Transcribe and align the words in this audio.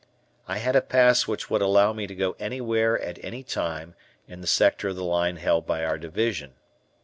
I 0.47 0.57
had 0.57 0.75
a 0.75 0.81
pass 0.81 1.27
which 1.27 1.51
would 1.51 1.61
allow 1.61 1.93
me 1.93 2.07
to 2.07 2.15
go 2.15 2.35
anywhere 2.39 2.99
at 2.99 3.23
any 3.23 3.43
time 3.43 3.93
in 4.27 4.41
the 4.41 4.47
sector 4.47 4.87
of 4.87 4.95
the 4.95 5.03
line 5.03 5.35
held 5.37 5.67
by 5.67 5.85
our 5.85 5.99
division. 5.99 6.55